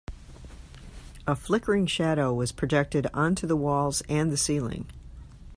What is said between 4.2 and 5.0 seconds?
the ceiling.